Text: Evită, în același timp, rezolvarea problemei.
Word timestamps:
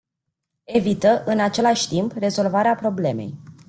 Evită, 0.65 1.23
în 1.25 1.39
același 1.39 1.87
timp, 1.87 2.11
rezolvarea 2.11 2.75
problemei. 2.75 3.37